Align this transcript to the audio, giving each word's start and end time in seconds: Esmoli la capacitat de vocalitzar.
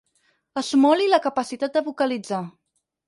Esmoli 0.61 1.05
la 1.11 1.19
capacitat 1.27 1.77
de 1.77 1.85
vocalitzar. 1.91 2.41